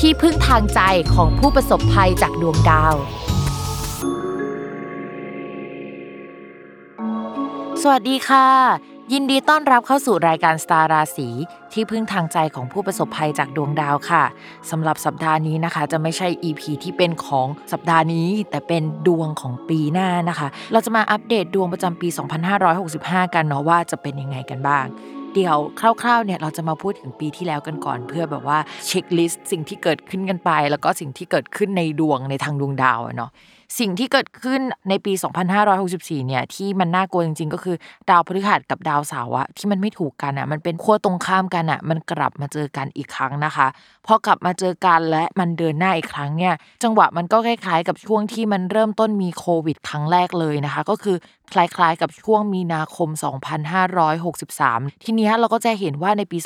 [0.00, 0.80] ที่พึ่งทางใจ
[1.14, 2.94] ของผู้ประสบภัยจากดวงดาว
[7.82, 8.48] สวัสดีค่ะ
[9.12, 11.28] ยินดีต้อนรับเข้าสู่รายการสตาร์ราศี
[11.72, 14.24] ที่พึ่งทางใจของผู้ประสบภัยจากดวงดาวค่ะ
[14.70, 22.08] สำหรับสัปดาห์นี้นะคะ จะไม่ใช่ EP ที่เป็นของสัปดาห์นี้ แต่เป็นดวงของปีหน้านะคะ เราจะมาอัปเดตดวงประจำปี
[22.70, 24.86] 2565 กันเนาะว่าจะเป็นยังไงกันบ้าง
[25.34, 33.30] เดียวคร่าวๆเนี่ยเราจะมาพูดถึงปีที่แล้วกันก่อน เพื่อแบบว่าเช็คลิสต์สิ่งที่เกิดขึ้นกันไป แล้วก็สิ่งที่เกิดขึ้นในดวงในทางดวงดาวเนาะ
[33.78, 35.12] สิ่งที่เกิดขึ้นในปี
[35.70, 37.76] 2564 เนี่ยที่มันน่ากลัวจริงๆ ก็คือ
[38.10, 43.66] ดาวพฤหัสกับดาวเสาร์อะที่มันไม่ถูกกันอะมันเป็นขั้วตรงข้ามกันอะมันกลับมาเจอกันอีกครั้งนะคะ
[44.06, 51.16] พอกลับมาเจอกันและมันเดินหน้าอีกครั้งเนี่ยจังหวะมันก็คล้ายๆ กับช่วงที่มันเริ่มต้นมีโควิด ครั้งแรกเลยนะคะ ก็คือ
[51.52, 53.08] คล้ายๆ กับช่วงมีนาคม
[54.26, 56.38] 2563 ทีนี้เราก็จะเห็นว่าในปี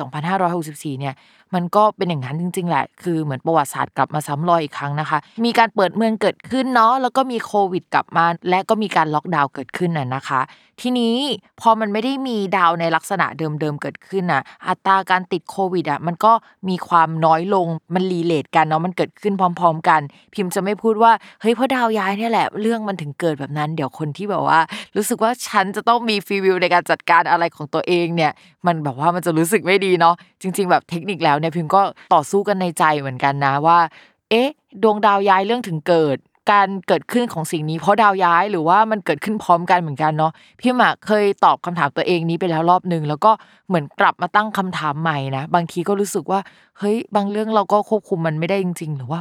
[0.46, 1.14] 2564 เนี่ย
[1.54, 10.40] มันก็เป็นอย่างนั้นจริงๆแหละคือเหมือนประวัติศาสตร์กลับมาซ้ำรอยอีกครั้งนะคะ มีการเปิดเมืองเกิดขึ้นเนาะแล้วก็มีโควิดกลับมา และก็มีการล็อกดาวน์เกิดขึ้นน่ะนะคะ
[10.80, 11.16] ทีนี้
[11.60, 16.32] พอมันไม่ได้มีดาวในลักษณะเดิมๆเกิดขึ้นน่ะ อัตราการติดโควิดอะมันก็
[16.68, 20.00] มีความน้อยลงมันรีเลทกันเนาะมันเกิดขึ้นพร้อม ๆ กัน
[20.34, 24.60] พิมพ์จะไม่พูดว่าเฮ้ยเพราะดาวย้ายเนี่ยแหละเรื่องมันถึงเกิดแบบนั้นเดี๋ยวคนที่แบบว่า
[24.96, 28.32] รู้สึกว่าฉันจะต้องมีฟีวิวในการจัดการอะไรของตัวเองเนี่ย
[28.66, 31.82] มันแบบว่ามันจะรู้สึกไม่ดีเนาะจริง ๆ แบบเทคนิคแล้วเนี่ยพิมพ์ก็
[32.14, 33.78] ต่อสู้กันในใจเหมือนกันนะว่า
[34.30, 34.48] เอ๊ะ
[34.82, 36.18] ดวงดาวย้ายเรื่องถึงเกิด
[36.50, 43.30] การเกิดขึ้นของสิ่งนี้เพราะดาวย้ายหรือว่ามันเกิดขึ้นพร้อมกันเหมือนกันเนาะพี่หมากเคยตอบคำถามตัวเองนี้ไปแล้วรอบหนึ่งแล้วก็
[43.68, 46.40] เหมือนกลับมาตั้งคำถามใหม่นะบางทีก็รู้สึกว่า
[46.78, 49.20] เฮ้ยบางเรื่องเราก็ควบคุมมันไม่ได้จริง ๆ หรือว่า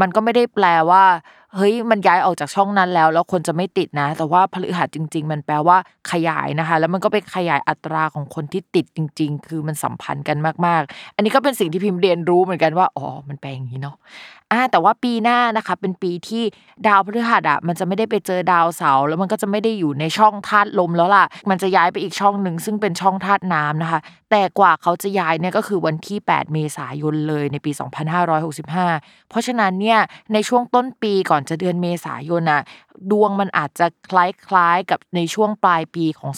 [0.00, 1.04] มันก็ไม่ได้แปลว่า
[1.56, 5.76] เฮ้ยมันย้ายออกจากช่องนั้นแล้ว แล้วคนจะไม่ติดนะ แต่ว่าพฤหัสจริง ๆ มันแปลว่า
[6.10, 13.96] ขยายนะคะ แล้วมันก็เป็นขยายอัตราของคนที่ติดจริง ๆ คือมันสัมพันธ์กันมากๆ อันนี้ก็เป็นสิ่งที่พิมพ์เรียนรู้เหมือนกันว่าอ๋อมันแปลอย่างนี้เนาะ
[14.54, 16.44] อ่าแต่ว่าปีหน้านะคะเป็นปีที่
[16.86, 24.00] ดาวพฤหัสอะมันจะไม่ได้ไปเจอดาวเสาร์แล้วมันก็จะไม่ได้อยู่ในช่องธาตุลมแล้วล่ะ มันจะย้ายไปอีกช่องหนึ่งซึ่งเป็นช่องธาตุน้ำนะคะ
[24.30, 27.72] แต่กว่าเขาจะย้ายเนี่ยก็คือวันที่ 8 เมษายนเลยในปี
[28.50, 29.98] 2565 เพราะฉะนั้นเนี่ย
[30.32, 32.62] ในช่วงต้นปีก่อนจะเดือนเมษายนอะ
[33.10, 36.30] ดวงมันอาจจะคล้ายๆกับในช่วงปลายปีของ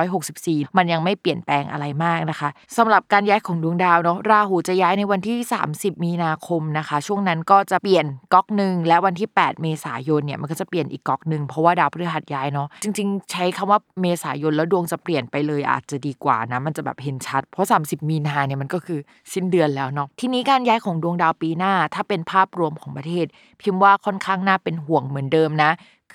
[0.00, 5.38] 2564 มันยังไม่เปลี่ยนแปลงอะไรมากนะคะสำหรับการย้ายของดวงดาวเนาะราหูจะย้ายในวันที่
[5.72, 18.98] 30 มีนาคมนะคะ ช่วงนั้นก็จะเปลี่ยนก๊อกหนึ่งและวันที่ 8 เมษายนเนี่ยมันก็จะเปลี่ยนอีกก๊อกหนึ่งเพราะว่าดาวพฤหัสย้ายเนาะจริง ๆ ใช้คำว่าเมษายนแล้วดวงจะเปลี่ยนไปเลยอาจจะดีกว่านะมันจะแบบเห็นชัด เพราะ 30 มีนาเนี่ยมันก็คือ
[19.32, 23.26] สิ้นเดือนแล้วเนาะทีนี้การย้ายของดวงดาวปีหน้า ถ้าเป็นภาพรวมของประเทศ
[23.60, 25.70] พิมพ์ว่าค่อนข้างน่าเป็นห่วงเหมือนเดิมนะ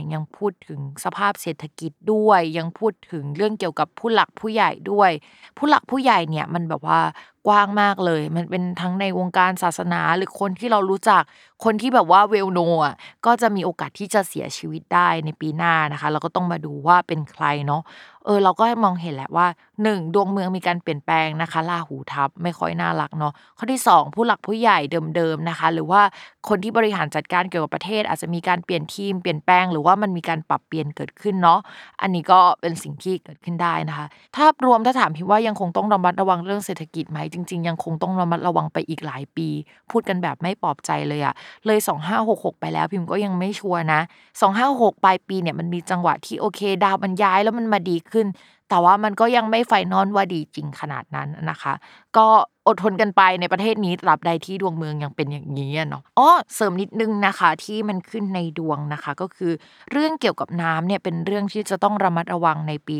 [0.00, 5.10] เนี่ยยังพูดถึงสภาพเศรษฐกิจด้วย ยังพูดถึงเรื่องเกี่ยวกับผู้หลักผู้ใหญ่ด้วย
[5.58, 7.00] ผู้หลักผู้ใหญ่เนี่ยมันแบบว่า
[7.46, 11.22] กว้างมากเลย มันเป็นทั้งในวงการศาสนาหรือคนที่เรารู้จัก
[11.64, 12.94] คนที่แบบว่าเวลโนอะ
[13.26, 17.82] ก็จะมีโอกาสที่จะเสียชีวิตได้ในปีหน้านะคะ เราก็ต้องมาดูว่าเป็นใครเนาะ
[18.24, 19.46] เออเราก็มองเห็นแหละว่า
[19.82, 20.00] 1.
[20.14, 24.78] ดวงเมืองมีการเปลี่ยนแปลงนะคะลาหูทับไม่ค่อยน่ารักเนาะข้อที่ 2 ผู้หลักผู้ใหญ่
[25.16, 26.02] เดิมๆนะคะ หรือว่า
[26.48, 31.60] คนที่บริหารจัดการเกี่ยวกับประเทศ อาจจะมีการเปลี่ยนทีมเปลี่ยนแปลงหรือว่ามันมีการปรับเปลี่ยนเกิดขึ้นเนาะ
[32.02, 34.06] อันนี้ก็เป็นสิ่งที่เกิดขึ้นได้นะคะ
[34.36, 39.48] ถ้ารวมถ้าถามพี่ว่ายังคงต้องระมัดระวังเรื่องเศรษฐกิจไหมจริง ๆ ยังคงต้องระมัดระวังไปอีกหลายปี
[39.90, 41.34] พูดกันแบบไม่ปลอบใจเลยอะ
[41.66, 41.78] เลย
[42.18, 44.00] 2566 ไปแล้วพิมก็ยังไม่ชัวร์นะ
[44.40, 48.26] 2566ปลายปีเนี่ยมันมีจังหวะที่โอเค ดาวมันย้ายแล้วมันมาดีขึ้น
[48.68, 51.72] แต่ว่ามันก็ยังไม่ไฟนอลว่าดีจริงขนาดนั้นนะคะ
[52.16, 52.26] ก็
[52.66, 59.52] อดทนกันไปในประเทศนี้ตราบใดที่ดวงเมืองยังเป็นอย่างนี้เนาะอ๋อเสริมนิดนึงนะคะที่มันขึ้นในดวงนะคะ ก็คือ
[59.90, 62.98] เรื่องเกี่ยวกับน้ำเนี่ยเป็นเรื่องที่จะต้องระมัดระวังในปี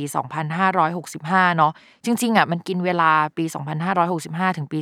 [0.78, 1.72] 2565 เนาะ
[2.04, 3.44] จริงๆอะมันกินเวลาปี
[4.00, 4.78] 2565 ถึงปี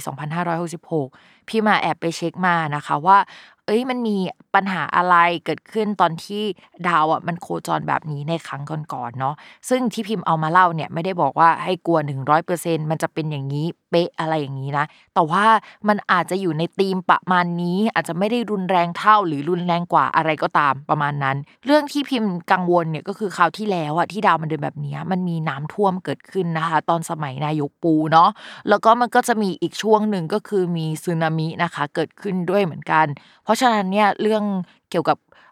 [0.72, 3.18] 2566 พี่มาแอบไปเช็คมานะคะว่า
[3.68, 4.16] เอ้ยมันมี
[4.54, 6.42] ปัญหาอะไรเกิดขึ้นตอนที่
[6.88, 9.34] ดาวอะมันโคจรแบบนี้ในครั้งก่อนๆเนาะ
[9.68, 11.98] ซึ่งที่พิมพ์เอามาเล่าเนี่ยไม่ได้บอกว่าให้กลัว
[12.44, 14.84] 100%มันจะเป็นอย่างนี้เป๊ะอะไรอย่างนี้นะ
[15.14, 15.44] แต่ว่า
[15.88, 21.36] มันอาจจะอยู่ในธีมประมาณนี้ อาจจะไม่ได้รุนแรงเท่าหรือรุนแรงกว่าอะไรก็ตามประมาณนั้น
[21.66, 28.30] เรื่องที่พิมพ์กังวลเนี่ยก็คือคราวที่แล้วอะที่ดาวมันเดินแบบนี้มันมีน้ำท่วมเกิดขึ้นนะคะ ตอนสมัยนายกปูเนาะ
[28.68, 33.06] แล้วก็มันก็จะมีอีกช่วงหนึ่งก็คือมีสึนามินะคะ เกิดขึ้นด้วยเหมือนกัน
[33.44, 34.44] เพราะฉะนั้นเนี่ยเรื่อง
[34.90, 35.18] เกี่ยวกับ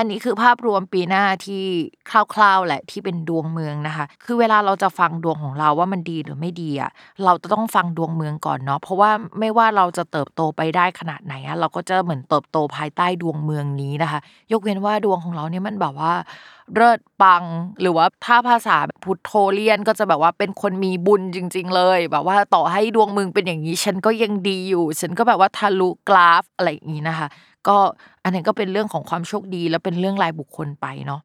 [0.00, 1.64] อันนี้คือภาพรวมปีหน้าที่
[2.10, 6.90] คร่าวๆแหละที่เป็นดวงเมืองนะคะ คือเวลาเราจะฟังดวงของเราว่ามันดีหรือไม่ดีอะ
[7.24, 14.20] เราจะต้องฟังดวงเมืองก่อนเนาะเพราะว่าไม่ว่าเราจะเติบโตไปได้ขนาดไหนอะเราก็จะเหมือนเติบโตภายใต้ดวงเมืองนี้นะคะ
[14.52, 16.12] ยกเว้นว่าดวงของเราเนี่ยมันแบบว่า
[16.74, 17.44] เลิศปัง
[17.80, 27.28] หรือว่าถ้าภาษาพุทโธเลียนก็จะแบบว่าเป็นคนมีบุญจริง ๆ เลย แบบว่าต่อให้ดวงมึงเป็นอย่างนี้ ฉันก็ยังดีอยู่ ฉันก็แบบว่าทะลุกราฟอะไรอย่างนี้นะคะ
[27.66, 27.76] ก็
[28.24, 31.20] อันนี้ก็เป็นเรื่องของความโชคดีแล้วเป็นเรื่องรายบุคคลไปเนาะ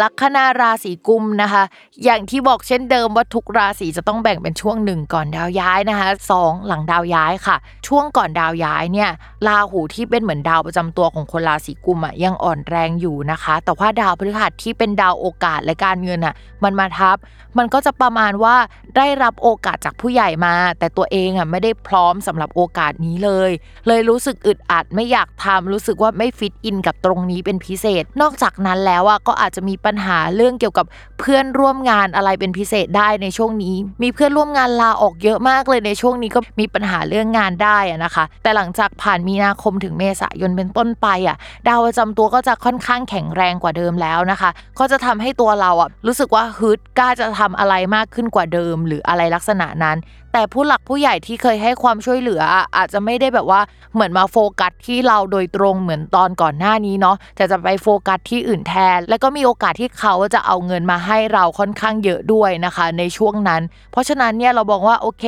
[0.00, 1.62] ลัคนาราศีกุมนะคะ
[2.04, 7.56] อย่างที่บอกเช่นเดิมว่าทุกราศีจะต้องแบ่งเป็นช่วงหนึ่งก่อนดาวย้ายนะคะสองหลังดาวย้ายค่ะ
[7.86, 9.10] ช่วงก่อนดาวย้ายเนี่ย
[9.46, 16.34] ราหูที่เป็นเหมือนดาวประจำตัวของคนราศีกุมอะยังอ่อนแรงอยู่นะคะ แต่ว่าดาวพฤหัสที่เป็นดาวโอกาสและการเงินอะ
[16.64, 17.16] มันมาทับ
[17.58, 18.56] มันก็จะประมาณว่า
[18.96, 23.50] ได้รับโอกาสจากผู้ใหญ่มา แต่ตัวเองอะไม่ได้พร้อมสำหรับโอกาสนี้เลย
[23.88, 30.86] เลยรู้สึกอึดอัดไม่อยากทำรู้สึกว่าไม่ฟิตอินกับตรงนี้เป็นพิเศษ นอกจากนั้นแล้วอะก็อาจจะมีปัญหาเรื่องเกี่ยวกับ
[31.20, 41.36] เพื่อนร่วมงานอะไรเป็นพิเศษได้ในช่วงนี้ มีเพื่อนร่วมงานลาออกเยอะมากเลยในช่วงนี้ก็มีปัญหาเรื่องงานได้นะคะ แต่หลังจากผ่านมีนาคมถึงเมษายนเป็นต้นไปอะ
[41.68, 49.96] ดาวประจำตัวก็จะค่อนข้างแข็งแรงกว่าเดิมแล้วนะคะ ก็จะทำให้ตัวเราอะรู้สึกว่าฮึดกล้าจะทำอะไรมากขึ้นกว่าเดิม หรืออะไรลักษณะนั้น
[50.32, 52.42] แต่ผู้หลักผู้ใหญ่ที่เคยให้ความช่วยเหลือ
[52.76, 53.60] อาจจะไม่ได้แบบว่า
[53.94, 63.62] เหมือนมาโฟกัสที่เราโดยตรงเหมือนตอนก่อนหน้านี้เนาะแต่จะไปโฟกัสที่อื่นแทน แล้วก็มีโอกาสที่เขาจะเอาเงินมาให้เราค่อนข้างเยอะด้วยนะคะ ในช่วงนั้น
[63.92, 65.24] เพราะฉะนั้นเนี่ยเราบอกว่าโอเค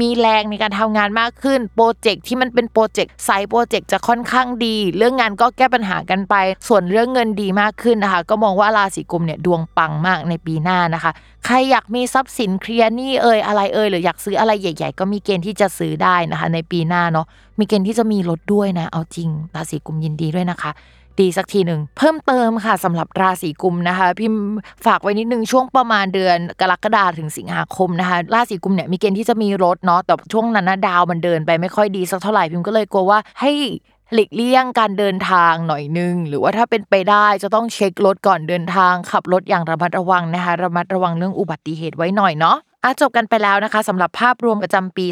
[0.00, 6.34] มีแรงในการทำงานมากขึ้นโปรเจกต์ที่มันเป็นโปรเจกต์ไซต์โปรเจกต์จะค่อนข้างดี เรื่องงานก็แก้ปัญหากันไป
[6.68, 11.12] ส่วนเรื่องเงินดีมากขึ้นนะคะ ก็มองว่าราศีกุมเนี่ยดวงปังมากในปีหน้านะคะ
[11.44, 17.26] ใครอยากมีทรัพย์สินเคลียร์หนี้เอ่ยอะไรเอ่ยหรืออยากซื้ออะไรใหญ่ ๆ ก็มีเกณฑ์ที่จะซื้อได้นะคะ ในปีหน้าเนาะ
[17.58, 20.70] มีเกณฑ์ที่จะมีรถด้วยนะ เอาจริงราศีกุมยินดีด้วยนะคะ
[21.20, 24.34] ดีสักทีหนึ่งเพิ่มเติมค่ะสำหรับราศีกุมนะคะ พิม
[24.86, 33.52] ฝากไว้นิดนึงช่วงประมาณเดือนกรกฎาถึงสิงหาคมนะคะ ราศีกุมเนี่ยมีเกณฑ์ที่จะมีรถเนาะแต่ช่วงนั้นนะดาวมันเดินไปไม่ค่อยดีสักเท่าไหร่พิมก็เลยกลัวว่าให้
[34.14, 45.06] หลีกเลี่ยงการเดินทางหน่อยนึง หรือว่าถ้าเป็นไปได้จะต้องเช็ครถก่อนเดินทางขับรถอย่างระมัดระวังนะคะ ระมัดระวังเรื่องอุบัติเหตุไว้หน่อยเนาะ อะจบกันไปแล้วนะคะสำหรับภาพรวมประจำปี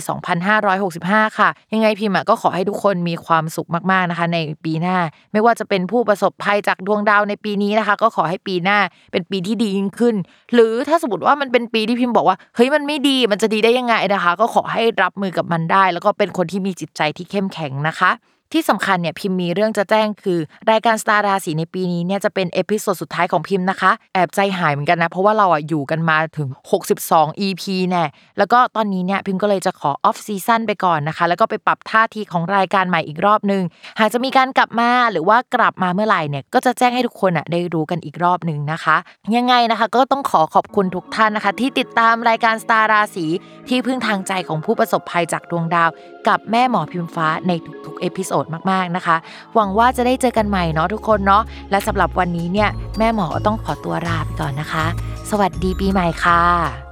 [0.66, 4.96] 2565 ค่ะ ยังไงพิมพ์ก็ขอให้ทุกคนมีความสุขมากๆนะคะ ในปีหน้า
[5.32, 8.78] ไม่ว่าจะเป็นผู้ประสบภัยจากดวงดาวในปีนี้นะคะ ก็ขอให้ปีหน้า
[9.12, 10.14] เป็นปีที่ดียิ่งขึ้น
[10.54, 18.10] หรือถ้าสมมติว่ามันเป็นปีที่พิมพ์บอกว่าเฮ้ยมันไม่ดีมันจะดีได้ยังไงนะคะ ก็ขอให้รับมือกับมันได้ แล้วก็เป็นคนที่มีจิตใจที่เข้มแข็งนะคะ
[18.52, 20.38] ที่สำคัญเนี่ยพิมพ์มีเรื่องจะแจ้งคือ
[20.70, 26.48] รายการสตาร์ราศีในปีนี้เนี่ยจะเป็น episode สุดท้ายของพิมพ์นะคะ แอบใจหายเหมือนกันนะ เพราะว่าเราอะอยู่กันมาถึง
[26.94, 28.04] 62 EP แน่ะ
[28.38, 33.62] แล้วก็ตอนนี้เนี่ยพิมพ์ก็เลยจะขอ off season ไปก่อนนะคะ แล้วก็ไปปรับท่าทีของรายการใหม่อีกรอบนึง
[34.00, 38.96] หากจะมีการกลับมาหรือว่ากลับมาเมื่อไหร่เนี่ยก็จะแจ้งให้ทุกคนอะได้รู้กันอีกรอบหนึ่งนะคะ
[39.36, 43.26] ยังไงนะคะก็ต้องขอขอบคุณทุกท่านนะคะ ที่ติดตามรายการสตาร์ราศี
[43.68, 45.90] ที่พึ่งทางใจของผู้ประสบภัยจากดวงดาว
[46.28, 47.52] กับแม่หมอพิมฟ้าใน
[47.86, 49.16] ทุกๆ episode มากๆนะคะ
[49.54, 52.68] หวังว่าจะได้เจอกันใหม่เนาะทุกคนเนาะและสำหรับวันนี้เนี่ย
[52.98, 54.84] แม่หมอต้องขอตัวลาไปก่อนนะคะ
[55.30, 56.87] สวัสดีปีใหม่ค่ะ